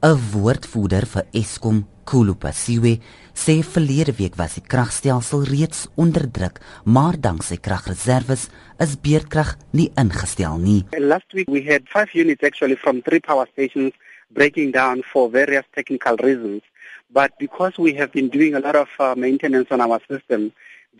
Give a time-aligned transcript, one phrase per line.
[0.00, 2.94] 'n Woordvoerder vir Eskom, Kulupasiwe,
[3.36, 8.46] sê verlede week was die kragstelsel reeds onder druk, maar danksy kragreserwes
[8.80, 10.86] is beerdkrag nie ingestel nie.
[10.96, 13.92] Last week we had 5 units actually from three power stations
[14.32, 16.62] breaking down for various technical reasons,
[17.12, 20.50] but because we have been doing a lot of uh, maintenance on our system,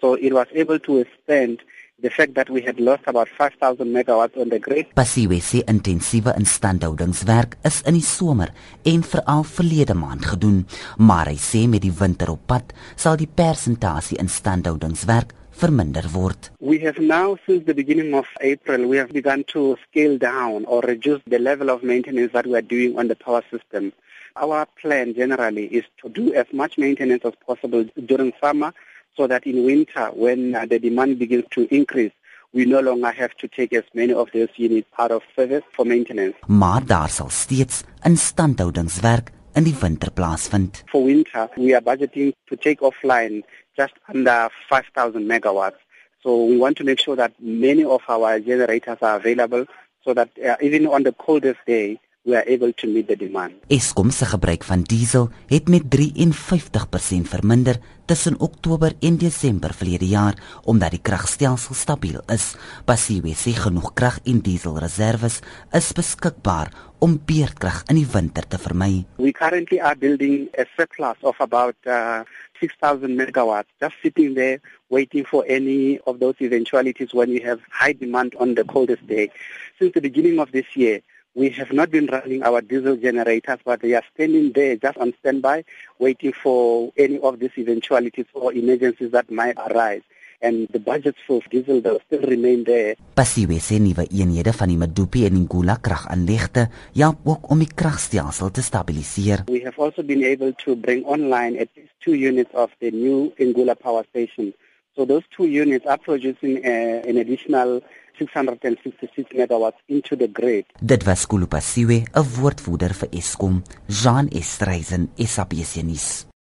[0.00, 1.62] so it was able to withstand
[2.00, 4.86] the fact that we had lost about 5000 megawatts on the grid.
[4.94, 8.52] Pasiwe sê intensiewe instandhoudingswerk is in die somer
[8.86, 10.60] en veral verlede maand gedoen,
[11.02, 16.52] maar hy sê met die winter op pad sal die persentasie instandhoudingswerk verminder word.
[16.60, 20.82] We have now since the beginning of April we have begun to scale down or
[20.86, 23.90] reduce the level of maintenance that we are doing on the power system.
[24.36, 28.70] Our plan generally is to do as much maintenance as possible during summer
[29.16, 32.12] so that in winter, when uh, the demand begins to increase,
[32.52, 35.84] we no longer have to take as many of those units out of service for
[35.84, 36.36] maintenance.
[36.46, 40.82] Maar daar sal steeds instandhoudingswerk in die winter plaasvind.
[40.86, 43.42] For winter, we are budgeting to take offline
[43.76, 45.78] just under 5000 megawatts.
[46.22, 49.66] So we want to make sure that many of our generators are available
[50.04, 53.56] so that uh, even on the coldest day, we are able to meet the demand.
[53.72, 60.36] Eskom se gebruik van diesel het met 53% verminder tussen Oktober en Desember verlede jaar
[60.64, 62.52] omdat die kragstelsel stabiel is.
[62.84, 65.40] Pasiwe sê genoeg krag en dieselreserwes
[65.72, 69.04] is beskikbaar om beerdkrag in die winter te vermy.
[69.16, 72.24] We currently are building a surplus of about uh,
[72.60, 77.92] 6000 megawatts just sitting there waiting for any of those eventualities when we have high
[77.92, 79.30] demand on the coldest day.
[79.78, 81.00] Since the beginning of this year,
[81.38, 85.14] We have not been running our diesel generators, but they are standing there just on
[85.20, 85.62] standby,
[86.00, 90.02] waiting for any of these eventualities or emergencies that might arise.
[90.42, 92.96] And the budgets for diesel will still remain there.
[93.14, 96.66] Pasiwe sê nuwe eenhede van die Medupi en Ngula kragaanlegte
[96.98, 99.46] help ook om die kragstelsel te stabiliseer.
[99.46, 103.30] We have also been able to bring online at least two units of the new
[103.38, 104.50] Ngula power station.
[104.96, 107.78] So those two units are producing uh, an additional
[108.18, 110.64] 666 megawatts into the grid.
[110.80, 116.27] Dit was Kulupasiwe, 'n woordvoerder vir Eskom, Jean Estreisen, SABC nuus.